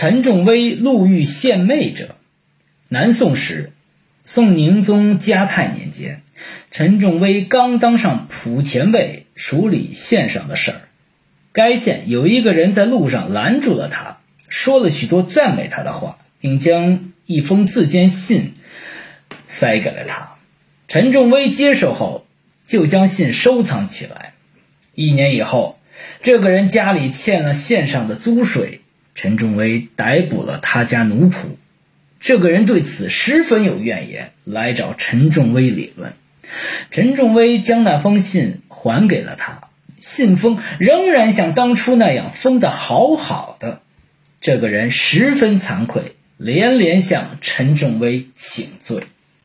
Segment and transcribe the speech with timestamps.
[0.00, 2.14] 陈仲威路遇献媚者。
[2.88, 3.72] 南宋时，
[4.22, 6.22] 宋宁宗嘉泰年间，
[6.70, 10.80] 陈仲威刚当上莆田尉，处理县上的事儿。
[11.50, 18.54] 该县有一个人在路上拦住了他，说了许多赞美他的话，并将一封自荐信
[19.46, 20.36] 塞给了他。
[20.86, 22.24] 陈仲威接受后，
[22.64, 24.34] 就将信收藏起来。
[24.94, 25.80] 一年以后，
[26.22, 28.82] 这个人家里欠了县上的租税，
[29.20, 31.56] 陈仲威逮捕了他家奴仆。
[32.20, 36.12] 这个人对此十分有怨言，来找陈仲威理论。
[36.92, 43.80] 陈仲威将那封信还给了他，信封仍然像当初那样封得好好的。
[44.40, 49.02] 这个人十分惭愧，连连向陈仲威请罪。